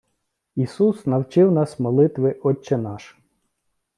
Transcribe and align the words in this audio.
Ісус 0.55 1.05
навчив 1.05 1.51
нас 1.51 1.79
молитви 1.79 2.39
Отче 2.43 2.77
наш. 2.77 3.17